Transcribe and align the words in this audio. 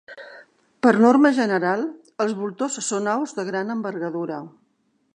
Per 0.85 0.93
norma 1.03 1.31
general, 1.41 1.85
els 2.25 2.35
voltors 2.41 2.81
són 2.89 3.13
aus 3.15 3.39
de 3.41 3.49
gran 3.53 3.75
envergadura. 3.79 4.43